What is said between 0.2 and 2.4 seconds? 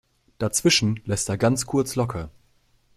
Dazwischen lässt er ganz kurz locker.